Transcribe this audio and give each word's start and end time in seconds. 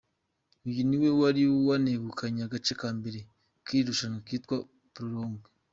Uyu 0.67 0.81
niwe 0.87 1.09
wari 1.19 1.43
wanegukanye 1.67 2.41
agace 2.47 2.71
ka 2.81 2.89
mbere 2.97 3.19
k’iri 3.65 3.85
rushannwa 3.87 4.19
kitwa 4.27 4.55
Prologue. 4.93 5.49